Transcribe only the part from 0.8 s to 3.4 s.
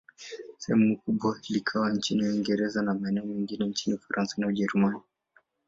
kubwa likawa chini ya Uingereza, na maeneo